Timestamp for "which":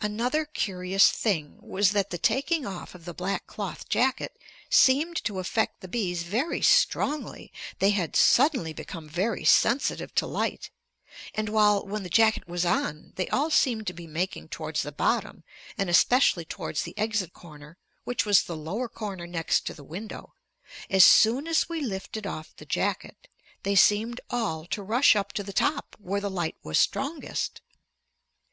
18.02-18.26